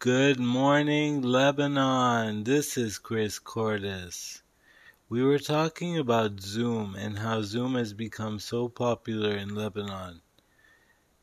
[0.00, 2.44] Good morning, Lebanon.
[2.44, 4.44] This is Chris Cordes.
[5.08, 10.20] We were talking about Zoom and how Zoom has become so popular in Lebanon.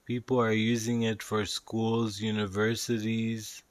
[0.03, 3.63] People are using it for schools, universities,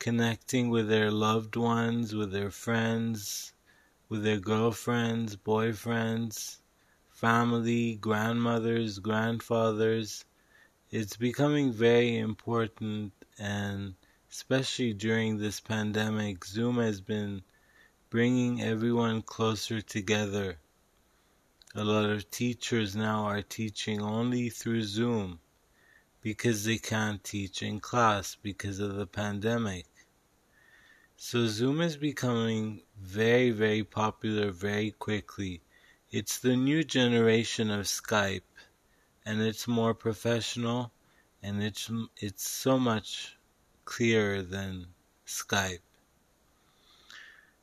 [0.00, 3.52] connecting with their loved ones, with their friends,
[4.08, 6.56] with their girlfriends, boyfriends,
[7.10, 10.24] family, grandmothers, grandfathers.
[10.90, 13.94] It's becoming very important and
[14.32, 17.42] especially during this pandemic, Zoom has been
[18.08, 20.56] bringing everyone closer together.
[21.74, 25.38] A lot of teachers now are teaching only through Zoom
[26.22, 29.84] because they can't teach in class because of the pandemic.
[31.18, 35.60] So Zoom is becoming very, very popular very quickly.
[36.10, 38.50] It's the new generation of Skype
[39.26, 40.90] and it's more professional
[41.42, 43.36] and it's it's so much
[43.94, 44.86] clearer than
[45.26, 45.86] Skype.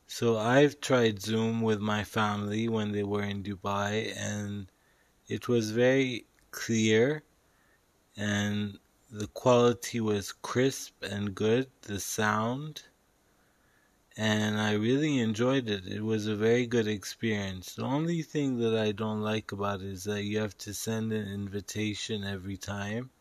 [0.05, 4.71] So I've tried Zoom with my family when they were in Dubai and
[5.27, 7.23] it was very clear
[8.15, 12.83] and the quality was crisp and good, the sound
[14.17, 15.87] and I really enjoyed it.
[15.87, 17.73] It was a very good experience.
[17.75, 21.13] The only thing that I don't like about it is that you have to send
[21.13, 23.11] an invitation every time.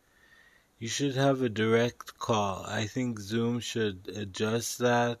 [0.81, 2.63] You should have a direct call.
[2.65, 5.19] I think Zoom should adjust that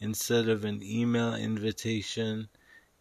[0.00, 2.48] instead of an email invitation,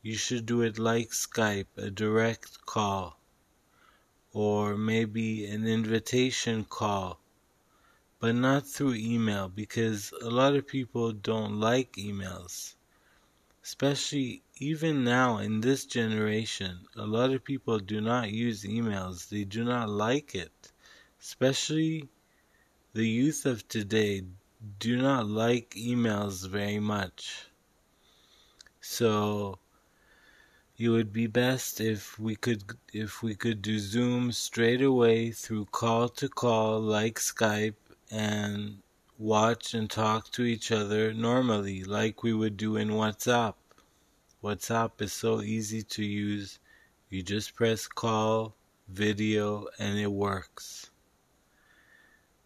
[0.04, 3.20] you should do it like Skype, a direct call,
[4.32, 7.20] or maybe an invitation call,
[8.20, 12.76] but not through email because a lot of people don't like emails.
[13.64, 19.44] Especially even now in this generation, a lot of people do not use emails, they
[19.44, 20.72] do not like it.
[21.20, 22.08] Especially
[22.94, 24.24] the youth of today
[24.80, 27.48] do not like emails very much.
[28.82, 29.60] So
[30.78, 32.64] it would be best if we could
[32.94, 38.82] if we could do Zoom straight away through call to call like Skype and
[39.18, 43.56] watch and talk to each other normally like we would do in WhatsApp.
[44.44, 46.60] WhatsApp is so easy to use.
[47.10, 48.56] You just press call,
[48.88, 50.92] video, and it works.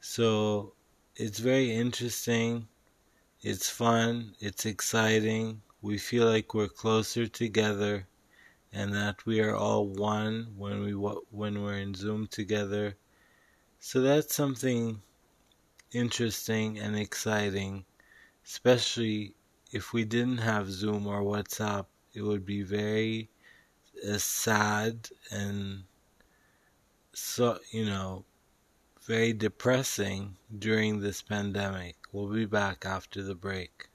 [0.02, 0.76] So
[1.16, 2.68] it's very interesting.
[3.42, 4.36] It's fun.
[4.40, 5.64] It's exciting.
[5.82, 8.08] We feel like we're closer together
[8.74, 12.98] and that we are all one when we when we're in Zoom together.
[13.80, 15.04] So that's something
[15.94, 17.86] interesting and exciting,
[18.46, 19.36] especially
[19.72, 21.88] if we didn't have Zoom or WhatsApp.
[22.14, 23.30] It would be very
[24.08, 25.86] uh, sad and
[27.14, 28.26] so you know
[29.04, 31.96] very depressing during this pandemic.
[32.12, 33.88] We'll be back after the break.